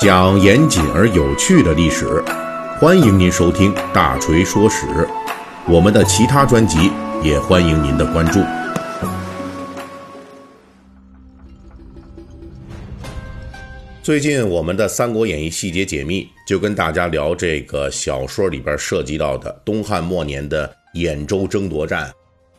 [0.00, 2.24] 讲严谨而有趣的历史，
[2.80, 4.86] 欢迎您收听《大锤说史》。
[5.68, 6.90] 我们的其他专辑
[7.22, 8.40] 也欢迎您的关注。
[14.02, 22.10] 最近我们的《三国演义》细节解密就跟大家聊这个小说里边涉及到的东汉末年的兖州争夺战。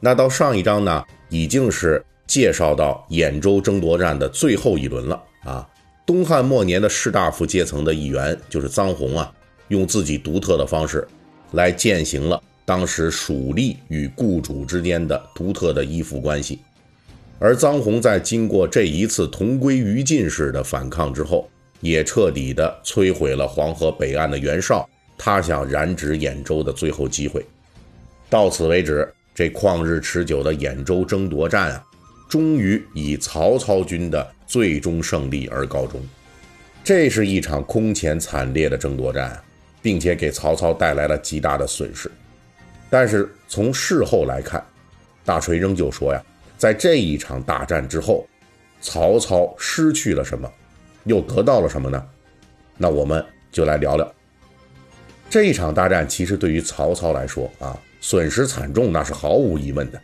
[0.00, 5.64] 那到上一章呢，已经是介绍到兖州争夺战的最后一轮了啊。
[6.08, 9.30] 东汉末年的士大夫阶层的一员就是臧洪啊，
[9.68, 11.06] 用自己独特的方式
[11.52, 16.60] 来践行了当时蜀吏与雇主之间的独特的依附关系。
[17.38, 21.46] 而臧洪在经过这一次同归于尽式的反抗之后，
[21.80, 24.88] 也彻底的摧毁了黄河北岸的袁绍
[25.18, 27.44] 他想染指兖州的最后机会。
[28.30, 31.84] 到此为止，这旷日持久的兖州争夺战啊，
[32.30, 36.00] 终于以曹操军的最终胜利而告终。
[36.82, 39.38] 这是一场空前惨烈的争夺战，
[39.82, 42.10] 并且给曹操带来了极大的损失。
[42.88, 44.64] 但是从事后来看，
[45.22, 46.24] 大锤仍旧说呀。
[46.56, 48.26] 在这一场大战之后，
[48.80, 50.50] 曹操失去了什么，
[51.04, 52.04] 又得到了什么呢？
[52.78, 54.14] 那我们就来聊聊
[55.28, 56.08] 这一场大战。
[56.08, 60.00] 其实对于曹操来说啊，损失惨重，那是毫无疑问的。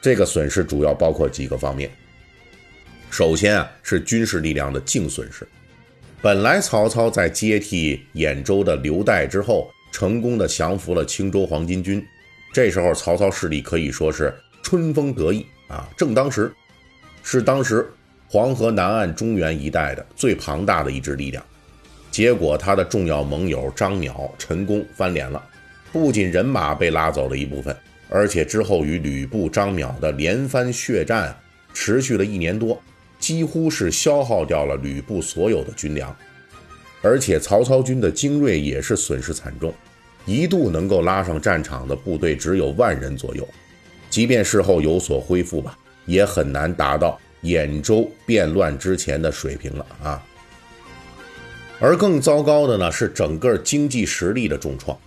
[0.00, 1.90] 这个损失主要包括几个方面。
[3.12, 5.46] 首先啊，是军事力量的净损失。
[6.22, 12.02] 本来曹操在接替兖州的刘岱之后，成功的降服了青州黄巾军，
[12.54, 15.44] 这时候曹操势力可以说是春风得意。
[15.68, 16.50] 啊，正当时，
[17.22, 17.86] 是当时
[18.28, 21.44] 黄河南岸中原一带的最庞大的一支力量。
[22.10, 25.42] 结果他的重要盟友张邈、陈宫翻脸了，
[25.92, 27.76] 不仅人马被拉走了一部分，
[28.08, 31.38] 而且之后与吕布、张邈的连番血战
[31.74, 32.82] 持续了一年多，
[33.22, 36.14] 几乎是消耗掉了吕布所有的军粮。
[37.00, 39.72] 而且曹操军的精锐也是损失惨重，
[40.26, 43.46] 一度能够拉上战场的部队只有万人左右。
[44.10, 50.22] 即便事后有所恢复吧，也很难达到兖州变乱之前的水平了啊。
[51.80, 54.98] 而更糟糕的呢，是整个经济实力的重创。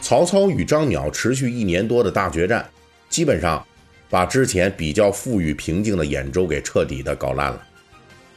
[0.00, 2.68] 曹操与张邈持续一年多的大决战，
[3.08, 3.64] 基本上
[4.08, 7.66] 把之前比较富裕平静的兖州给彻底的搞烂了。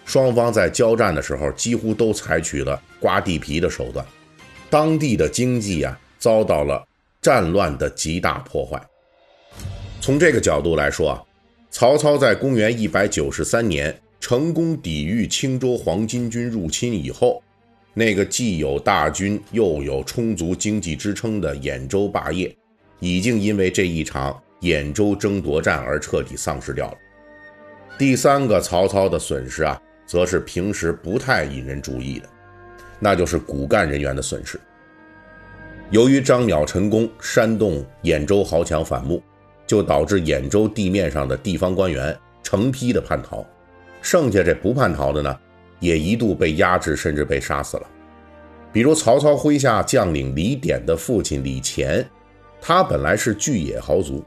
[0.06, 4.03] 双方在交战的时候，几乎都采取了刮地皮的手段，
[4.69, 6.84] 当地的经济啊，遭到了
[7.22, 8.81] 战乱的极大破坏。
[10.02, 11.24] 从这个角度来说啊，
[11.69, 17.44] 曹操在公元一百九十三年成功抵御青州黄巾军入侵以后，
[17.94, 22.56] 那个既有大军又有充足经济支撑的兖州霸业，
[23.00, 26.97] 已经因为这一场兖州争夺战而彻底丧失掉了。
[27.97, 32.30] 第三个曹操的损失啊，则是平时不太引人注意的，
[33.00, 34.59] 那就是骨干人员的损失。
[35.90, 39.22] 由于张邈、成功煽动兖州豪强反目。
[39.69, 43.46] 就导致兖州地面上的地方官员成批的叛逃，
[44.02, 45.40] 剩下这不叛逃的呢，
[45.80, 47.84] 也一度被压制，甚至被杀死了。
[48.74, 52.03] 比如曹操麾下将领李典的父亲李乾，
[52.59, 54.25] 他本来是巨野豪族，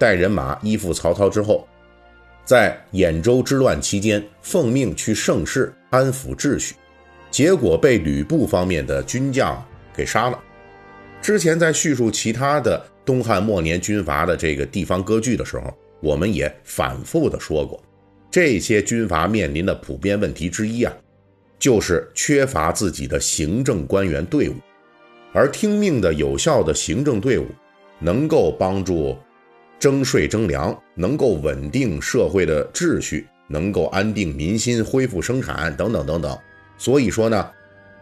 [0.00, 1.68] 带人马依附曹操之后，
[2.44, 6.74] 在兖州之乱期间奉命去盛世安抚秩序，
[7.30, 9.62] 结果被吕布方面的军将
[9.94, 10.38] 给杀了。
[11.20, 12.82] 之前在叙述其他的。
[13.02, 17.82] 东汉末年军阀的这个地方割据的时候，我们也反复的说过，
[18.30, 20.92] 这些军阀面临的普遍问题之一啊，
[21.58, 24.54] 就是缺乏自己的行政官员队伍，
[25.32, 27.46] 而听命的有效的行政队伍，
[27.98, 29.16] 能够帮助
[29.80, 36.38] 征税征粮，能够稳定社会的秩序，能够安定民心，恢复生产等等等等。
[36.78, 37.50] 所以说呢，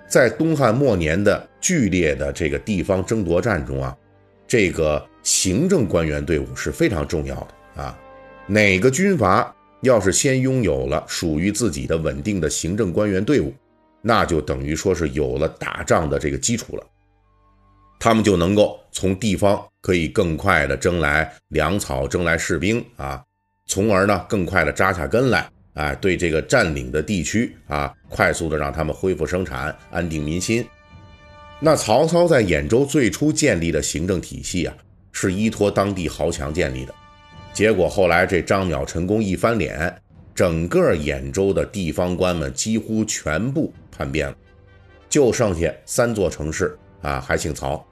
[0.07, 3.97] 在东汉末年的剧烈的这个地方争夺战中啊。
[4.47, 7.99] 这个行政官员队伍是非常重要的啊！
[8.47, 13.53] 哪个军阀要是先拥有了属于自己的稳定的行政官员队伍，
[14.01, 16.83] 那就等于说是有了打仗的这个基础了。
[17.99, 23.23] 他们就能够从地方可以更快的征来粮草、征来士兵啊，
[23.67, 30.65] 从而呢更快的扎下根来，哎，对这个占领的地区啊，快速的让他们恢复生产、安定民心。
[31.61, 34.75] 那曹操在兖州最初建立的行政体系啊，
[35.11, 36.95] 是依托当地豪强建立的。
[37.53, 39.93] 结果后来这张邈、陈宫一翻脸，
[40.33, 44.37] 整个兖州的地方官们几乎全部叛变了，
[45.09, 47.85] 就剩下三座城市啊还姓曹，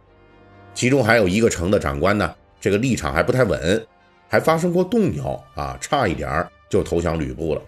[0.75, 3.87] 其中还有一个城的长官呢，这个立场还不太稳，
[4.29, 7.62] 还发生过动摇啊，差一点就投降吕布了。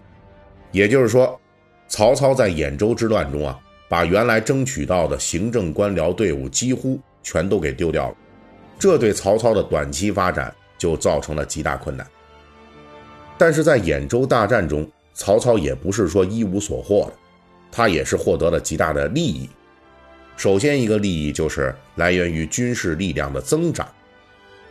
[0.71, 1.39] 也就是说，
[1.87, 3.59] 曹操在兖州之乱中啊。
[3.89, 8.15] 把原来争取到的行政官僚队伍几乎全都给丢掉了，
[8.77, 12.05] 这对曹操的短期发展就造成了极大困难。
[13.35, 17.13] 但是在兖州大战中，曹操也不是说一无所获的，
[17.71, 19.49] 他也是获得了极大的利益。
[20.39, 23.85] 首先，一个利益就是来源于军事力量的增长。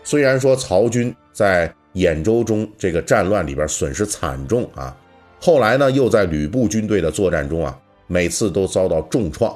[0.02, 4.96] 虽然说曹军在兖州中这个战乱里边损失惨重啊，
[5.38, 9.54] 后来呢又在吕布军队的作战中啊，每次都遭到重创，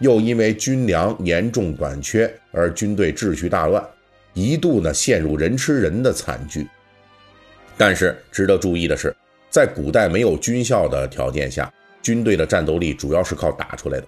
[0.00, 3.80] 又因为军粮严重短缺而军队秩序大乱，
[4.34, 6.66] 一度呢陷入人吃人的惨剧。
[7.76, 9.14] 但是值得注意的是，
[9.48, 11.72] 在古代没有军校的条件下，
[12.02, 14.06] 军队的战斗力主要是靠打出来的。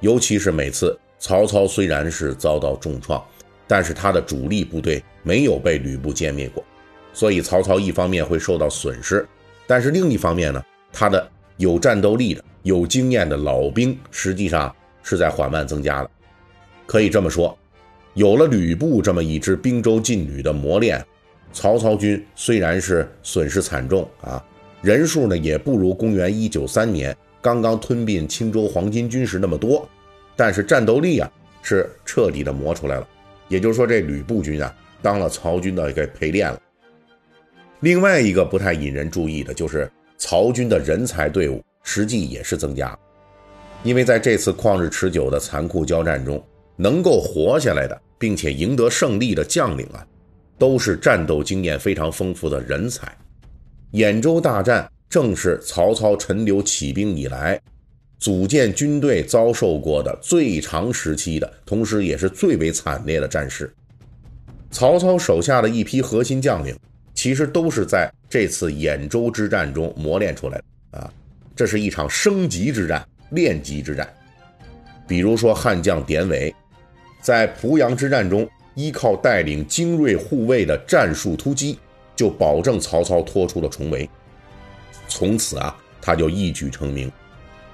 [0.00, 3.24] 尤其是每次曹操虽然是遭到重创，
[3.66, 6.62] 但是他的主力部队没有被吕布歼灭过，
[7.12, 9.26] 所以曹操一方面会受到损失，
[9.66, 10.62] 但是另一方面呢，
[10.92, 16.10] 他的有战斗力的、有经验的老兵实际上是在缓慢增加的。
[16.86, 17.58] 可以这么说，
[18.14, 21.04] 有了吕布这么一支兵州劲旅的磨练，
[21.52, 24.44] 曹操军虽然是损失惨重啊，
[24.82, 27.16] 人数呢也不如公元一九三年。
[27.46, 29.88] 刚刚吞并青州黄巾军时那么多，
[30.34, 31.30] 但是战斗力啊
[31.62, 33.06] 是彻底的磨出来了。
[33.46, 36.60] 也就是说，这吕布军啊当了曹军的一个陪练了。
[37.78, 39.88] 另外一个不太引人注意的就是
[40.18, 42.98] 曹军的人才队伍实际也是增加，
[43.84, 46.44] 因为在这次旷日持久的残酷交战中，
[46.74, 50.04] 能够活下来的并且赢得胜利的将领啊，
[50.58, 53.16] 都是战斗经验非常丰富的人才。
[53.92, 54.90] 兖州大战。
[55.08, 57.60] 正是曹操陈留起兵以来，
[58.18, 63.72] 组建军队遭受过的最长时期的，同时也是最为惨烈的战事。
[64.70, 66.76] 曹操手下的一批核心将领，
[67.14, 70.58] 其实都是在这次兖州之战中磨练出来
[70.92, 71.12] 的啊！
[71.54, 74.12] 这是一场升级之战、练级之战。
[75.06, 76.52] 比如说悍将典韦，
[77.22, 81.78] 在濮阳之战中，依靠带领精锐护卫的战术突击，
[82.16, 84.10] 就保证曹操脱出了重围。
[85.16, 87.10] 从此啊，他就一举成名。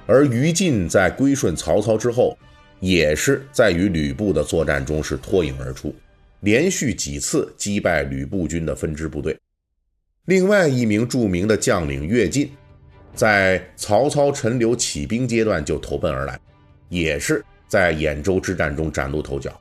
[0.06, 2.38] 而于禁在归顺曹操之后，
[2.78, 5.92] 也是在与吕布的作战中是脱颖而出，
[6.38, 9.36] 连续几次击败吕布军的分支部队。
[10.26, 12.48] 另外一名著名的将领乐进，
[13.12, 16.38] 在曹操陈留起兵阶段就投奔而来，
[16.90, 19.60] 也是在兖州之战中崭露头角。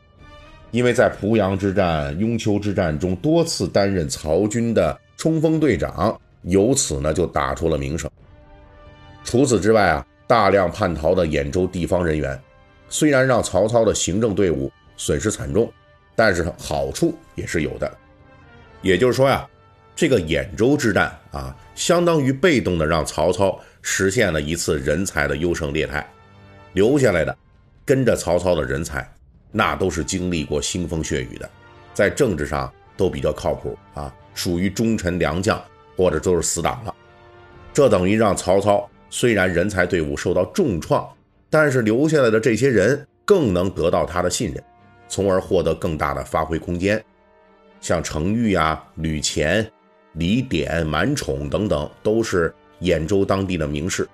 [0.69, 6.15] 因为在濮阳之战、雍丘之战中多次担任曹军的冲锋队长。
[6.43, 8.09] 由此呢，就打出了名声。
[9.23, 12.39] 除此之外啊，大量叛逃的兖州地方人员，
[12.89, 15.71] 虽然让曹操的行政队伍损失惨重，
[16.15, 17.97] 但是好处也是有的。
[18.81, 19.47] 也就是说呀，
[19.95, 26.05] 这个兖州之战啊，相当于被动的让曹操实现了一次人才的优胜劣汰。
[26.73, 27.38] 留下来的，
[27.85, 29.07] 跟着曹操的人才，
[29.51, 31.47] 那都是经历过腥风血雨的，
[31.93, 35.61] 在政治上都比较靠谱啊，属于忠臣良将。
[35.95, 36.95] 或者都是死党了，
[37.73, 41.07] 这等于让曹操虽然人才队伍受到重创，
[41.49, 44.63] 但是留下来的这些人更能得到他的信任，
[45.07, 47.03] 从而获得更大的发挥空间。
[47.81, 49.69] 像程昱啊、吕虔、
[50.13, 54.07] 李典、满宠等等，都是兖州当地的名士，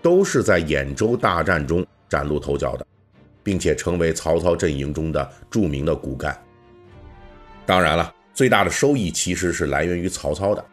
[0.00, 2.86] 都是在兖州大战中崭露头角的，
[3.42, 6.36] 并且成为曹操阵营中的著名的骨干。
[7.66, 10.64] 当然了，最大的收益其实是来源于曹操的。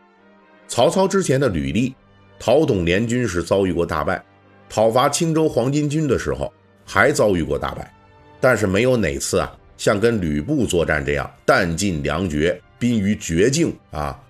[0.68, 1.96] 曹操之前的履历，
[2.38, 4.24] 讨董联军时遭遇过大败，
[4.70, 6.52] 讨伐青州黄巾军的时候
[6.86, 7.92] 还遭遇过大败，
[8.40, 14.22] 但是没有哪次啊像跟吕布作战这样弹尽粮绝、濒于绝境啊。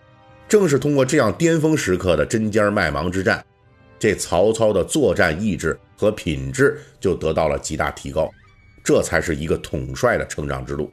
[0.48, 3.44] 正是通过这样巅峰时刻的针尖麦芒之战，
[4.00, 8.32] 这曹操的作战意志和品质就得到了极大提高，
[8.84, 10.90] 这才是一个统帅的成长之路。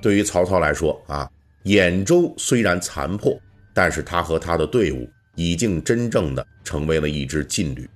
[0.00, 1.28] 对于曹操来说啊，
[1.64, 3.36] 兖州虽然残破。
[3.76, 7.86] 但是他和他的队伍已经真正的成为了一支劲旅，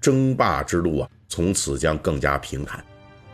[0.00, 2.82] 争霸之路啊，从此将更加平坦。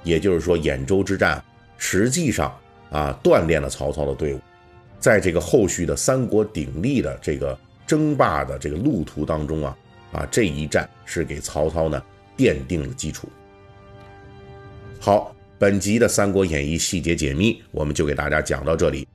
[0.02, 1.40] 也就是说，兖州之战
[1.78, 2.52] 实际上
[2.90, 4.40] 啊，锻炼了曹操的队伍，
[4.98, 7.56] 在这个后续的三国鼎立的这个
[7.86, 9.78] 争霸的这个路途当中啊，
[10.10, 12.02] 啊，这一战是给曹操呢
[12.36, 13.28] 奠定了基础。
[14.98, 19.06] 好，本集的《三国演义》细节解密，我们就给大家讲到这里。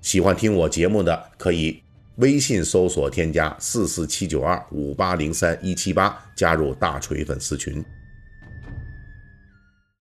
[0.00, 1.82] 喜欢听我节目的可以。
[2.16, 7.84] 微信搜索添加四四七九二五八零三一七八，加入大锤粉丝群。